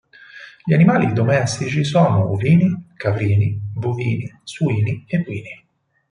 [0.65, 5.67] Gli animali domestici sono ovini, caprini, bovini, suini, equini.